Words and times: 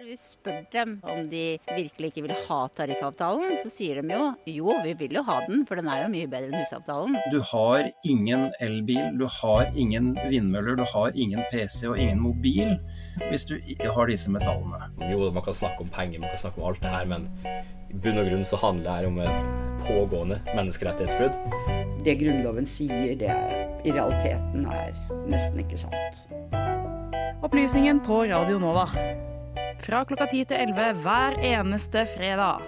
Når 0.00 0.06
vi 0.08 0.16
spør 0.16 0.62
dem 0.72 0.92
om 1.04 1.26
de 1.28 1.58
virkelig 1.76 2.08
ikke 2.08 2.22
vil 2.24 2.32
ha 2.46 2.56
tariffavtalen, 2.72 3.50
så 3.60 3.68
sier 3.68 3.98
de 4.00 4.14
jo 4.14 4.30
jo, 4.48 4.72
vi 4.80 4.94
vil 4.96 5.18
jo 5.18 5.22
ha 5.26 5.34
den, 5.44 5.66
for 5.68 5.76
den 5.76 5.90
er 5.92 6.06
jo 6.06 6.12
mye 6.14 6.30
bedre 6.32 6.48
enn 6.48 6.56
husavtalen. 6.56 7.18
Du 7.28 7.36
har 7.50 7.90
ingen 8.08 8.46
elbil, 8.64 9.18
du 9.20 9.26
har 9.34 9.68
ingen 9.76 10.14
vindmøller, 10.22 10.80
du 10.80 10.86
har 10.94 11.12
ingen 11.12 11.44
PC 11.52 11.90
og 11.90 12.00
ingen 12.00 12.24
mobil 12.24 12.72
hvis 13.28 13.44
du 13.50 13.58
ikke 13.58 13.92
har 13.92 14.08
disse 14.08 14.32
metallene. 14.32 14.88
Jo, 15.10 15.28
man 15.36 15.44
kan 15.44 15.60
snakke 15.60 15.84
om 15.84 15.92
penger, 15.92 16.24
man 16.24 16.32
kan 16.32 16.44
snakke 16.46 16.62
om 16.64 16.72
alt 16.72 16.80
det 16.80 16.96
her, 16.96 17.12
men 17.12 17.28
i 17.92 18.00
bunn 18.00 18.24
og 18.24 18.32
grunn 18.32 18.48
så 18.48 18.64
handler 18.64 18.88
det 18.88 18.96
her 18.96 19.12
om 19.12 19.20
et 19.28 19.84
pågående 19.84 20.40
menneskerettighetsbrudd. 20.54 21.36
Det 22.08 22.16
Grunnloven 22.24 22.64
sier, 22.64 23.18
det 23.20 23.34
er, 23.36 23.66
i 23.84 23.92
realiteten 23.92 24.64
er 24.64 24.96
nesten 25.28 25.60
ikke 25.60 25.84
sant. 25.84 26.24
Opplysningen 27.44 28.00
på 28.00 28.24
Radio 28.30 28.56
Nova. 28.64 28.88
Fra 29.80 30.02
klokka 30.04 30.26
10 30.28 30.44
til 30.50 30.60
11 30.60 31.00
hver 31.00 31.38
eneste 31.46 32.04
fredag. 32.12 32.60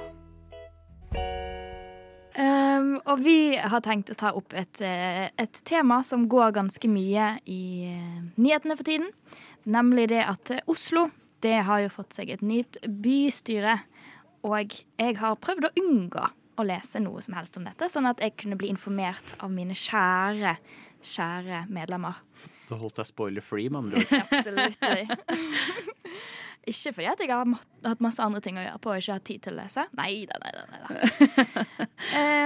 Um, 2.32 2.94
og 3.04 3.20
vi 3.20 3.52
har 3.60 3.82
tenkt 3.84 4.08
å 4.14 4.16
ta 4.16 4.30
opp 4.32 4.54
et, 4.56 4.80
eh, 4.80 5.26
et 5.36 5.58
tema 5.68 6.00
som 6.06 6.24
går 6.24 6.54
ganske 6.56 6.88
mye 6.88 7.34
i 7.44 7.92
uh, 7.92 8.22
nyhetene 8.40 8.76
for 8.78 8.88
tiden. 8.88 9.10
Nemlig 9.68 10.08
det 10.14 10.22
at 10.24 10.54
Oslo 10.64 11.10
det 11.44 11.58
har 11.66 11.82
jo 11.82 11.90
fått 11.92 12.16
seg 12.16 12.32
et 12.32 12.44
nytt 12.46 12.78
bystyre. 12.86 13.76
Og 14.48 14.72
jeg 14.72 15.18
har 15.20 15.36
prøvd 15.42 15.68
å 15.68 15.74
unngå 15.82 16.24
å 16.56 16.64
lese 16.64 17.02
noe 17.02 17.20
som 17.24 17.36
helst 17.36 17.58
om 17.60 17.66
dette, 17.66 17.90
sånn 17.92 18.08
at 18.08 18.22
jeg 18.22 18.36
kunne 18.40 18.56
bli 18.60 18.70
informert 18.72 19.34
av 19.42 19.52
mine 19.52 19.76
kjære, 19.76 20.56
kjære 21.12 21.66
medlemmer. 21.72 22.22
Du 22.70 22.74
holdt 22.80 22.96
deg 23.00 23.08
spoiler-free, 23.10 23.68
med 23.68 23.84
andre 23.84 24.00
ord. 24.02 24.32
Absolutt. 24.32 24.80
ikke 26.62 26.92
fordi 26.94 27.08
jeg 27.08 27.30
har 27.32 27.54
hatt 27.88 28.02
masse 28.04 28.22
andre 28.22 28.40
ting 28.44 28.58
å 28.58 28.62
gjøre 28.62 28.82
på 28.82 28.92
og 28.92 29.00
ikke 29.00 29.16
har 29.16 29.24
tid 29.26 29.42
til 29.42 29.54
å 29.56 29.58
lese. 29.58 29.86
Nei 29.98 30.12
da, 30.30 30.38
nei 30.42 30.52
da. 30.54 30.62
Nei 30.70 30.82
da. 30.84 31.88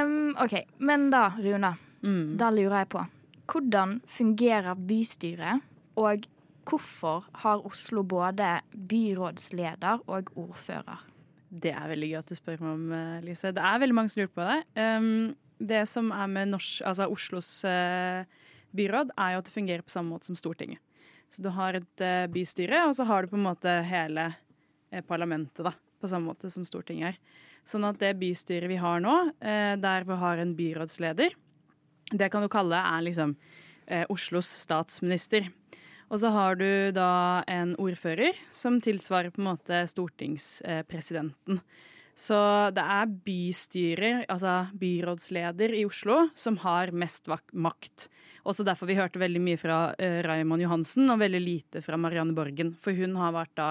um, 0.06 0.30
OK, 0.44 0.56
men 0.88 1.10
da, 1.12 1.26
Runa. 1.36 1.74
Mm. 2.06 2.36
Da 2.40 2.48
lurer 2.54 2.78
jeg 2.80 2.90
på. 2.94 3.02
Hvordan 3.46 3.98
fungerer 4.10 4.78
bystyret, 4.88 5.66
og 6.00 6.24
hvorfor 6.66 7.28
har 7.42 7.66
Oslo 7.68 8.02
både 8.02 8.56
byrådsleder 8.72 10.08
og 10.10 10.32
ordfører? 10.34 11.04
Det 11.46 11.70
er 11.70 11.92
veldig 11.92 12.08
gøy 12.10 12.18
at 12.18 12.32
du 12.32 12.36
spør 12.36 12.64
meg 12.64 12.72
om, 12.72 12.88
eh, 12.92 13.20
Lise. 13.24 13.52
Det 13.54 13.62
er 13.62 13.78
veldig 13.84 13.96
mange 13.96 14.12
som 14.12 14.22
lurer 14.22 14.34
på 14.34 14.48
det. 14.48 14.58
Um, 14.80 15.36
det 15.62 15.84
som 15.88 16.10
er 16.12 16.26
med 16.26 16.50
norsk, 16.50 16.82
altså 16.88 17.06
Oslos 17.12 17.50
uh, 17.64 18.24
byråd, 18.76 19.14
er 19.16 19.36
jo 19.36 19.44
at 19.44 19.46
det 19.46 19.54
fungerer 19.54 19.86
på 19.86 19.94
samme 19.94 20.12
måte 20.12 20.28
som 20.28 20.36
Stortinget. 20.36 20.82
Så 21.32 21.42
du 21.42 21.50
har 21.54 21.78
et 21.78 22.04
uh, 22.04 22.26
bystyre, 22.32 22.84
og 22.86 22.94
så 22.98 23.06
har 23.08 23.22
du 23.22 23.32
på 23.32 23.38
en 23.38 23.46
måte 23.48 23.72
hele 23.88 24.28
uh, 24.30 25.02
parlamentet, 25.08 25.64
da. 25.66 25.74
På 25.96 26.10
samme 26.10 26.28
måte 26.28 26.50
som 26.52 26.64
Stortinget 26.68 27.14
er. 27.14 27.44
Sånn 27.66 27.86
at 27.88 27.98
det 27.98 28.18
bystyret 28.20 28.68
vi 28.70 28.76
har 28.78 29.00
nå, 29.02 29.14
der 29.40 30.04
vi 30.06 30.18
har 30.20 30.38
en 30.38 30.52
byrådsleder, 30.54 31.32
det 32.12 32.28
kan 32.30 32.44
du 32.44 32.50
kalle 32.52 32.78
er 32.78 33.00
liksom 33.02 33.32
Oslos 34.12 34.50
statsminister. 34.60 35.48
Og 36.12 36.20
så 36.22 36.30
har 36.30 36.60
du 36.60 36.92
da 36.94 37.42
en 37.50 37.72
ordfører 37.82 38.36
som 38.52 38.76
tilsvarer 38.84 39.32
på 39.34 39.40
en 39.42 39.48
måte 39.48 39.80
stortingspresidenten. 39.90 41.58
Så 42.16 42.36
det 42.72 42.80
er 42.80 43.10
bystyrer, 43.26 44.22
altså 44.32 44.70
byrådsleder 44.80 45.74
i 45.76 45.82
Oslo, 45.84 46.30
som 46.32 46.56
har 46.62 46.88
mest 46.96 47.28
makt. 47.28 48.06
Også 48.48 48.64
derfor 48.64 48.88
vi 48.88 48.96
hørte 48.96 49.20
veldig 49.20 49.42
mye 49.44 49.60
fra 49.60 49.80
uh, 49.92 50.20
Raymond 50.24 50.64
Johansen 50.64 51.12
og 51.12 51.20
veldig 51.20 51.42
lite 51.44 51.82
fra 51.84 51.98
Marianne 52.00 52.32
Borgen. 52.36 52.72
For 52.80 52.96
hun 52.96 53.18
har 53.20 53.34
vært 53.36 53.52
da 53.60 53.68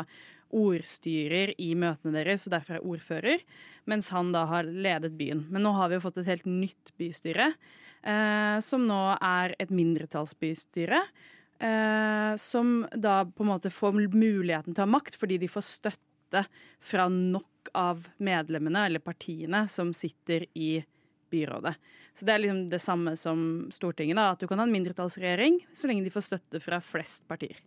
ordstyrer 0.56 1.56
i 1.58 1.72
møtene 1.74 2.14
deres, 2.14 2.46
og 2.46 2.54
derfor 2.54 2.78
er 2.78 2.86
ordfører. 2.86 3.42
Mens 3.90 4.12
han 4.14 4.30
da 4.36 4.46
har 4.52 4.70
ledet 4.70 5.16
byen. 5.18 5.48
Men 5.50 5.66
nå 5.66 5.74
har 5.80 5.90
vi 5.90 5.98
jo 5.98 6.06
fått 6.06 6.22
et 6.22 6.30
helt 6.30 6.46
nytt 6.46 6.94
bystyre, 7.02 7.50
uh, 8.06 8.62
som 8.62 8.86
nå 8.86 9.02
er 9.16 9.58
et 9.58 9.74
mindretallsbystyre. 9.74 11.02
Uh, 11.56 12.38
som 12.38 12.84
da 12.94 13.24
på 13.26 13.42
en 13.42 13.54
måte 13.56 13.74
får 13.74 13.98
muligheten 13.98 14.76
til 14.76 14.82
å 14.84 14.86
ha 14.86 14.92
makt 14.92 15.16
fordi 15.16 15.38
de 15.40 15.48
får 15.48 15.64
støtte 15.64 16.42
fra 16.84 17.06
nok 17.10 17.48
av 17.74 18.08
medlemmene 18.18 18.86
eller 18.86 19.00
partiene 19.00 19.66
som 19.68 19.94
sitter 19.94 20.46
i 20.54 20.84
byrådet. 21.32 21.76
Så 22.14 22.26
det 22.26 22.34
er 22.34 22.44
liksom 22.44 22.70
det 22.70 22.80
samme 22.80 23.16
som 23.20 23.40
Stortinget, 23.72 24.16
da, 24.16 24.32
at 24.32 24.40
du 24.40 24.48
kan 24.48 24.60
ha 24.62 24.68
en 24.68 24.72
mindretallsregjering 24.72 25.66
så 25.74 25.90
lenge 25.90 26.06
de 26.06 26.14
får 26.14 26.30
støtte 26.30 26.62
fra 26.64 26.80
flest 26.84 27.26
partier. 27.28 27.60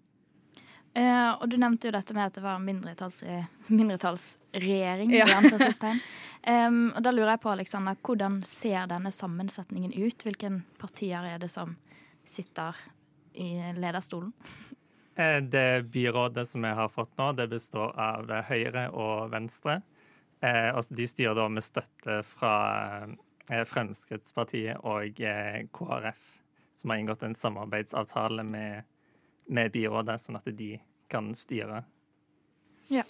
Uh, 0.96 1.36
og 1.36 1.50
du 1.52 1.58
nevnte 1.60 1.90
jo 1.90 1.94
dette 1.94 2.14
med 2.16 2.30
at 2.30 2.38
det 2.38 2.42
var 2.42 2.62
mindretallsre 2.64 3.42
mindretallsregjering. 3.68 5.12
Ja. 5.14 5.26
um, 6.66 6.78
og 6.96 7.02
da 7.04 7.12
lurer 7.12 7.34
jeg 7.34 7.42
på, 7.44 7.52
Alexander, 7.52 7.98
hvordan 8.02 8.40
ser 8.48 8.88
denne 8.90 9.12
sammensetningen 9.14 9.92
ut? 9.92 10.24
Hvilke 10.24 10.50
partier 10.80 11.28
er 11.28 11.44
det 11.44 11.52
som 11.52 11.76
sitter 12.26 12.76
i 13.36 13.52
lederstolen? 13.76 14.32
Eh, 15.18 15.42
det 15.42 15.82
byrådet 15.82 16.48
som 16.48 16.62
vi 16.62 16.68
har 16.68 16.88
fått 16.88 17.18
nå, 17.18 17.32
det 17.32 17.48
består 17.50 17.90
av 17.98 18.30
Høyre 18.46 18.84
og 18.94 19.32
Venstre. 19.32 19.80
Eh, 20.40 20.78
de 20.94 21.06
styrer 21.10 21.34
da 21.34 21.48
med 21.50 21.64
støtte 21.66 22.20
fra 22.22 22.52
eh, 23.50 23.64
Fremskrittspartiet 23.66 24.78
og 24.86 25.18
KrF, 25.74 26.28
som 26.78 26.94
har 26.94 27.02
inngått 27.02 27.24
en 27.26 27.34
samarbeidsavtale 27.34 28.44
med, 28.46 28.86
med 29.50 29.74
byrådet, 29.74 30.20
sånn 30.22 30.38
at 30.38 30.46
de 30.54 30.76
kan 31.10 31.32
styre. 31.34 31.82
Ja. 32.92 33.02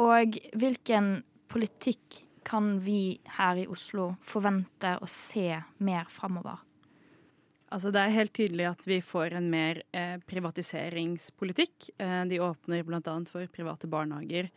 Og 0.00 0.38
hvilken 0.58 1.20
politikk 1.50 2.22
kan 2.46 2.78
vi 2.82 3.18
her 3.36 3.60
i 3.62 3.68
Oslo 3.70 4.14
forvente 4.26 4.96
å 5.02 5.10
se 5.10 5.60
mer 5.78 6.08
framover? 6.10 6.65
Altså, 7.74 7.90
det 7.90 7.98
er 7.98 8.14
helt 8.14 8.34
tydelig 8.36 8.66
at 8.68 8.84
vi 8.86 9.00
får 9.02 9.34
en 9.34 9.50
mer 9.50 9.80
eh, 9.96 10.16
privatiseringspolitikk. 10.30 11.90
Eh, 11.98 12.22
de 12.30 12.40
åpner 12.44 12.84
bl.a. 12.86 13.00
for 13.26 13.46
private 13.50 13.90
barnehager. 13.90 14.50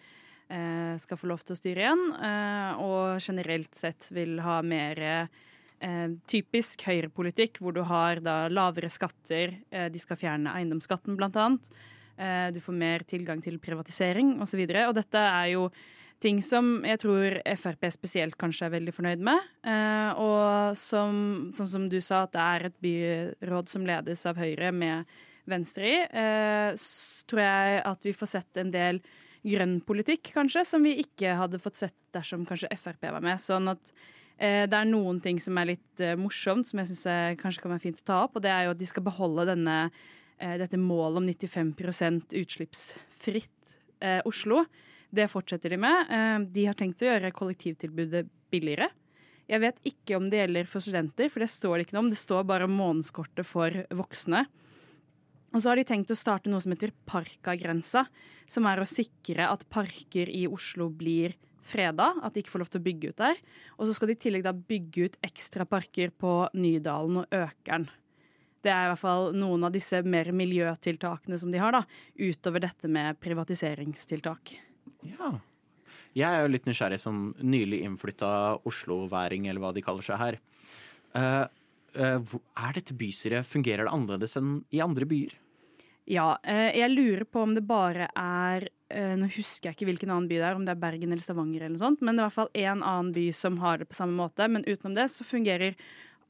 Eh, 0.50 0.94
skal 1.02 1.18
få 1.18 1.30
lov 1.31 1.42
til 1.42 1.56
å 1.56 1.59
styre 1.59 1.86
igjen. 1.86 2.03
Eh, 2.14 2.81
og 2.86 3.22
generelt 3.25 3.74
sett 3.78 4.12
vil 4.14 4.38
ha 4.46 4.59
mer 4.62 5.02
eh, 5.02 6.09
typisk 6.30 6.86
høyrepolitikk, 6.86 7.58
hvor 7.64 7.74
du 7.74 7.81
har 7.90 8.22
da 8.22 8.44
lavere 8.53 8.92
skatter. 8.94 9.58
Eh, 9.74 9.90
de 9.90 10.02
skal 10.02 10.19
fjerne 10.19 10.53
eiendomsskatten, 10.59 11.18
bl.a. 11.18 11.50
du 12.53 12.59
får 12.59 12.75
mer 12.75 13.06
tilgang 13.08 13.42
til 13.42 13.58
privatisering 13.64 14.36
osv. 14.44 14.59
Og, 14.59 14.74
så 14.75 14.86
og 14.90 14.98
dette 14.98 15.22
er 15.24 15.53
jo 15.56 15.69
ting 16.24 16.41
som 16.44 16.81
jeg 16.88 17.00
tror 17.02 17.38
Frp 17.59 17.88
spesielt 17.94 18.38
kanskje 18.40 18.68
er 18.68 18.75
veldig 18.75 18.94
fornøyd 18.96 19.24
med. 19.24 19.47
Eh, 19.63 20.19
og 20.19 20.78
som, 20.80 21.50
sånn 21.56 21.72
som 21.72 21.88
du 21.91 22.00
sa, 22.03 22.25
at 22.25 22.35
det 22.35 22.44
er 22.44 22.68
et 22.68 22.78
byråd 22.84 23.72
som 23.72 23.88
ledes 23.88 24.25
av 24.30 24.40
Høyre 24.40 24.74
med 24.75 25.09
Venstre 25.50 25.88
i, 25.88 25.97
eh, 26.03 26.85
tror 27.30 27.44
jeg 27.44 27.81
at 27.90 28.06
vi 28.06 28.16
får 28.16 28.31
sett 28.35 28.62
en 28.62 28.74
del 28.74 29.02
grønn 29.47 29.78
politikk, 29.88 30.34
kanskje, 30.35 30.66
som 30.68 30.84
vi 30.84 30.97
ikke 31.00 31.38
hadde 31.40 31.62
fått 31.63 31.80
sett 31.80 31.96
dersom 32.16 32.44
kanskje 32.47 32.72
Frp 32.75 33.07
var 33.07 33.24
med. 33.24 33.40
Sånn 33.41 33.72
at 33.72 33.94
eh, 34.36 34.66
det 34.68 34.75
er 34.75 34.91
noen 34.91 35.24
ting 35.24 35.40
som 35.41 35.57
er 35.62 35.72
litt 35.72 36.03
morsomt, 36.19 36.68
som 36.68 36.84
jeg 36.84 36.91
syns 36.91 37.40
kanskje 37.40 37.63
kan 37.63 37.75
være 37.78 37.86
fint 37.88 38.03
å 38.03 38.09
ta 38.12 38.19
opp. 38.25 38.36
Og 38.36 38.44
det 38.44 38.51
er 38.51 38.68
jo 38.68 38.75
at 38.75 38.81
de 38.81 38.91
skal 38.91 39.07
beholde 39.07 39.47
denne, 39.53 39.80
dette 40.40 40.78
målet 40.80 41.24
om 41.24 41.31
95 41.31 42.22
utslippsfritt 42.44 43.56
Oslo. 44.28 44.66
Det 45.09 45.28
fortsetter 45.31 45.74
de 45.74 45.80
med. 45.81 46.12
Eh, 46.14 46.40
de 46.53 46.66
har 46.70 46.78
tenkt 46.78 47.02
å 47.02 47.09
gjøre 47.09 47.34
kollektivtilbudet 47.36 48.28
billigere. 48.53 48.90
Jeg 49.50 49.64
vet 49.64 49.80
ikke 49.90 50.18
om 50.20 50.28
det 50.30 50.44
gjelder 50.44 50.68
for 50.70 50.86
studenter, 50.86 51.30
for 51.34 51.42
det 51.42 51.50
står 51.50 51.78
det 51.78 51.88
ikke 51.88 51.97
noe 51.97 52.06
om. 52.06 52.12
Det 52.14 52.22
står 52.22 52.46
bare 52.50 52.70
månedskortet 52.70 53.48
for 53.50 53.74
voksne. 53.98 54.44
Og 55.50 55.64
så 55.64 55.72
har 55.72 55.80
de 55.80 55.88
tenkt 55.90 56.12
å 56.14 56.18
starte 56.18 56.52
noe 56.52 56.62
som 56.62 56.75
heter 56.75 56.94
Parkagrensa, 57.09 58.06
som 58.46 58.68
er 58.69 58.81
å 58.81 58.90
sikre 58.90 59.48
at 59.50 59.66
parker 59.74 60.30
i 60.30 60.44
Oslo 60.45 60.92
blir 60.94 61.33
freda, 61.66 62.12
at 62.22 62.36
de 62.36 62.44
ikke 62.44 62.54
får 62.54 62.63
lov 62.63 62.69
til 62.74 62.81
å 62.81 62.86
bygge 62.86 63.10
ut 63.10 63.24
der. 63.24 63.42
Og 63.78 63.89
så 63.89 63.98
skal 63.98 64.12
de 64.12 64.18
i 64.19 64.22
tillegg 64.22 64.45
da 64.45 64.54
bygge 64.54 65.10
ut 65.10 65.18
ekstra 65.25 65.66
parker 65.69 66.13
på 66.13 66.36
Nydalen 66.54 67.24
og 67.24 67.33
Økeren. 67.33 67.89
Det 68.62 68.72
er 68.74 68.86
i 68.86 68.92
hvert 68.92 69.01
fall 69.01 69.30
noen 69.39 69.66
av 69.66 69.74
disse 69.74 70.01
mer 70.04 70.30
miljøtiltakene 70.36 71.39
som 71.39 71.50
de 71.50 71.62
har, 71.63 71.74
da, 71.74 71.86
utover 72.19 72.68
dette 72.68 72.92
med 72.92 73.18
privatiseringstiltak. 73.24 74.57
Ja. 75.07 75.38
Jeg 76.18 76.28
er 76.28 76.44
jo 76.44 76.54
litt 76.54 76.66
nysgjerrig 76.68 77.00
som 77.01 77.30
nylig 77.38 77.84
innflytta 77.86 78.31
Oslo-væring, 78.68 79.48
eller 79.50 79.62
hva 79.63 79.74
de 79.75 79.84
kaller 79.86 80.06
seg 80.06 80.19
her. 80.22 80.40
Uh, 81.13 81.46
uh, 81.98 82.34
er 82.63 82.75
dette 82.78 82.98
bystyret, 82.98 83.48
fungerer 83.48 83.86
det 83.86 83.94
annerledes 83.94 84.36
enn 84.40 84.60
i 84.74 84.81
andre 84.84 85.07
byer? 85.10 85.36
Ja, 86.10 86.34
uh, 86.42 86.69
jeg 86.74 86.94
lurer 86.96 87.25
på 87.30 87.46
om 87.46 87.56
det 87.57 87.66
bare 87.69 88.12
er 88.18 88.69
Nå 88.90 89.28
husker 89.36 89.68
jeg 89.68 89.75
ikke 89.75 89.86
hvilken 89.86 90.10
annen 90.10 90.25
by 90.25 90.40
det 90.40 90.46
er, 90.48 90.56
om 90.57 90.63
det 90.66 90.72
er 90.74 90.80
Bergen 90.81 91.12
eller 91.13 91.22
Stavanger 91.22 91.62
eller 91.62 91.75
noe 91.75 91.81
sånt, 91.84 92.00
men 92.02 92.18
det 92.18 92.24
er 92.24 92.24
i 92.24 92.25
hvert 92.25 92.36
fall 92.40 92.56
én 92.57 92.80
annen 92.81 93.12
by 93.13 93.25
som 93.38 93.60
har 93.62 93.78
det 93.78 93.86
på 93.86 93.98
samme 94.00 94.18
måte. 94.18 94.48
Men 94.50 94.66
utenom 94.66 94.95
det 94.98 95.04
så 95.13 95.28
fungerer 95.30 95.75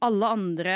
alle 0.04 0.28
andre 0.28 0.74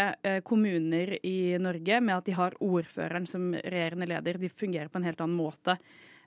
kommuner 0.49 1.13
i 1.21 1.59
Norge 1.61 1.99
med 2.01 2.15
at 2.17 2.31
de 2.31 2.39
har 2.39 2.57
ordføreren 2.65 3.29
som 3.29 3.51
regjerende 3.53 4.09
leder. 4.09 4.41
De 4.41 4.49
fungerer 4.49 4.89
på 4.89 4.97
en 4.97 5.05
helt 5.11 5.21
annen 5.21 5.37
måte. 5.37 5.77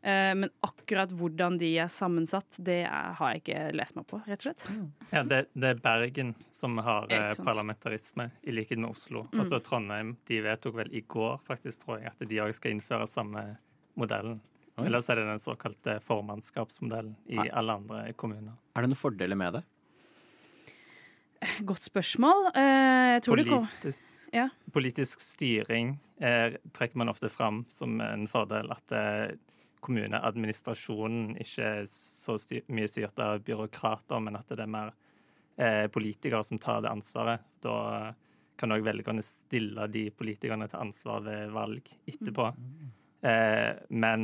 Eh, 0.02 0.34
men 0.38 0.50
akkurat 0.66 1.12
hvordan 1.12 1.58
de 1.62 1.70
er 1.82 1.90
sammensatt, 1.92 2.60
det 2.64 2.84
har 2.88 3.32
jeg 3.34 3.42
ikke 3.42 3.62
lest 3.76 3.98
meg 3.98 4.08
på, 4.10 4.20
rett 4.28 4.42
og 4.44 4.50
slett. 4.50 4.68
Ja, 5.12 5.24
det, 5.28 5.46
det 5.54 5.72
er 5.74 5.82
Bergen 5.84 6.34
som 6.56 6.78
har 6.84 7.10
eh, 7.12 7.32
parlamentarisme, 7.44 8.30
i 8.44 8.54
likhet 8.56 8.80
med 8.80 8.92
Oslo. 8.92 9.26
Mm. 9.32 9.42
Og 9.42 9.50
så 9.52 9.62
Trondheim 9.64 10.16
de 10.30 10.42
vedtok 10.46 10.78
vel 10.82 10.94
i 10.96 11.02
går 11.08 11.40
faktisk, 11.48 11.86
tror 11.86 12.04
jeg, 12.04 12.14
at 12.14 12.28
de 12.30 12.44
òg 12.44 12.54
skal 12.56 12.76
innføre 12.76 13.08
samme 13.10 13.46
modellen. 13.98 14.40
Oi. 14.78 14.86
Ellers 14.86 15.10
er 15.10 15.18
det 15.18 15.26
den 15.26 15.42
såkalte 15.42 15.98
formannskapsmodellen 16.06 17.16
i 17.34 17.40
Nei. 17.40 17.48
alle 17.50 17.80
andre 17.80 18.04
kommuner. 18.14 18.60
Er 18.78 18.86
det 18.86 18.92
noen 18.92 19.00
fordeler 19.00 19.40
med 19.40 19.58
det? 19.58 19.64
Godt 21.66 21.86
spørsmål. 21.86 22.52
Eh, 22.54 23.16
jeg 23.18 23.24
tror 23.26 23.40
det 23.40 23.48
Politisk, 23.48 24.30
Ja. 24.34 24.48
politisk 24.74 25.22
styring 25.22 26.00
er, 26.20 26.58
trekker 26.74 26.98
man 26.98 27.10
ofte 27.10 27.30
fram 27.30 27.66
som 27.70 28.00
en 28.02 28.28
fordel. 28.28 28.72
At 28.74 28.92
eh, 28.92 29.36
kommuneadministrasjonen 29.84 31.36
ikke 31.44 31.72
er 31.82 31.90
så 31.92 32.38
styr, 32.42 32.64
mye 32.74 32.90
styrt 32.90 33.20
av 33.24 33.44
byråkrater, 33.46 34.22
men 34.24 34.40
at 34.40 34.50
det 34.52 34.64
er 34.64 34.72
mer 34.72 34.94
eh, 35.58 35.86
politikere 35.94 36.44
som 36.46 36.60
tar 36.62 36.84
det 36.86 36.92
ansvaret. 36.92 37.46
Da 37.64 38.14
kan 38.58 38.74
òg 38.74 38.86
velgerne 38.86 39.24
stille 39.26 39.88
de 39.94 40.08
politikerne 40.18 40.68
til 40.70 40.82
ansvar 40.82 41.22
ved 41.26 41.54
valg 41.54 41.94
etterpå. 42.10 42.52
Eh, 43.28 43.74
men 43.90 44.22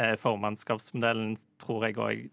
eh, 0.00 0.16
formannskapsmodellen 0.20 1.36
tror 1.60 1.88
jeg 1.88 1.98
òg 2.00 2.28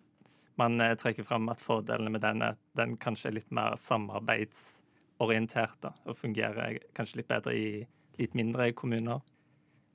man 0.57 0.81
eh, 0.81 0.95
trekker 0.97 1.23
fram 1.23 1.49
at 1.53 1.61
fordelene 1.61 2.09
med 2.13 2.21
den 2.25 2.41
er 2.41 2.55
at 2.55 2.61
den 2.79 2.97
kanskje 3.01 3.27
er 3.29 3.35
litt 3.37 3.51
mer 3.53 3.75
samarbeidsorientert 3.79 5.77
da, 5.85 5.91
og 6.09 6.17
fungerer 6.17 6.79
kanskje 6.97 7.17
litt 7.21 7.29
bedre 7.31 7.53
i 7.55 7.67
litt 8.17 8.33
mindre 8.37 8.71
kommuner. 8.73 9.19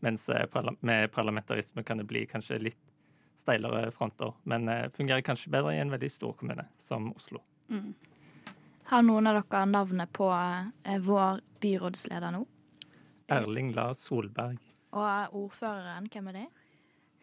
Mens 0.02 0.28
eh, 0.28 0.46
med 0.82 1.10
parlamentarisme 1.14 1.84
kan 1.86 1.98
det 2.02 2.08
bli 2.10 2.24
kanskje 2.26 2.58
litt 2.58 2.78
steilere 3.38 3.90
fronter. 3.94 4.32
Men 4.44 4.68
eh, 4.68 4.88
fungerer 4.96 5.22
kanskje 5.26 5.50
bedre 5.54 5.74
i 5.76 5.80
en 5.82 5.90
veldig 5.94 6.10
stor 6.10 6.32
kommune 6.38 6.66
som 6.82 7.10
Oslo. 7.14 7.40
Mm. 7.70 7.92
Har 8.92 9.02
noen 9.06 9.30
av 9.30 9.38
dere 9.40 9.64
navnet 9.70 10.10
på 10.12 10.26
eh, 10.34 10.98
vår 11.00 11.40
byrådsleder 11.62 12.34
nå? 12.34 12.42
Erling 13.32 13.70
La 13.76 13.92
Solberg. 13.96 14.58
Og 14.92 15.38
ordføreren, 15.46 16.10
hvem 16.12 16.26
er 16.32 16.40
det? 16.42 16.48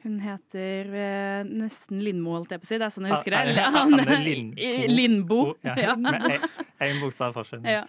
Hun 0.06 0.16
heter 0.24 0.94
eh, 0.96 1.44
nesten 1.46 2.00
Lindmo, 2.02 2.38
holdt 2.38 2.56
jeg 2.56 2.62
på 2.64 2.66
å 2.66 2.70
si. 2.72 2.78
Det 2.80 2.88
er 2.88 2.94
sånn 2.96 3.10
jeg 3.10 3.18
husker 3.18 3.36
det. 3.36 3.60
Ah, 3.68 3.76
Anne- 3.84 4.06
han- 4.08 4.16
er 4.16 4.24
Lindbo. 4.24 4.70
Lindbo. 4.96 5.42
Ja, 5.68 5.76
Ja. 5.84 5.96
Med 6.00 6.48
én 6.88 7.02
bokstav 7.04 7.36
forskjell. 7.36 7.68
Ja. 7.68 7.84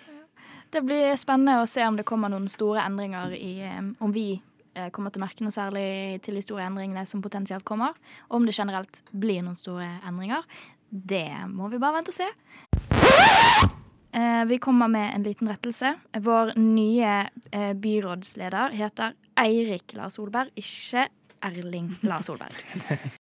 Det 0.71 0.83
blir 0.87 1.15
spennende 1.19 1.61
å 1.63 1.67
se 1.71 1.83
om 1.87 1.97
det 1.99 2.05
kommer 2.07 2.31
noen 2.31 2.51
store 2.51 2.83
endringer 2.87 3.33
i 3.35 3.55
Om 4.03 4.13
vi 4.15 4.27
kommer 4.95 5.11
til 5.11 5.21
å 5.21 5.25
merke 5.27 5.43
noe 5.45 5.55
særlig 5.55 6.21
til 6.23 6.37
de 6.39 6.43
store 6.45 6.67
endringene 6.69 7.03
som 7.09 7.23
potensielt 7.25 7.65
kommer. 7.67 7.97
Om 8.31 8.47
det 8.47 8.55
generelt 8.57 9.01
blir 9.11 9.43
noen 9.43 9.59
store 9.59 9.89
endringer. 10.07 10.47
Det 10.91 11.27
må 11.51 11.69
vi 11.71 11.79
bare 11.83 11.99
vente 12.01 12.11
og 12.15 12.19
se. 12.21 12.29
Eh, 14.13 14.45
Vi 14.51 14.59
kommer 14.59 14.89
med 14.91 15.15
en 15.15 15.23
liten 15.23 15.49
rettelse. 15.49 15.95
Vår 16.19 16.55
nye 16.59 17.31
eh, 17.53 17.73
byrådsleder 17.79 18.75
heter 18.75 19.15
Eirik 19.39 19.95
Lars 19.95 20.17
Solberg, 20.19 20.51
ikke 20.59 21.07
Erling 21.47 21.93
Lars 22.03 22.27
Solberg. 22.27 22.59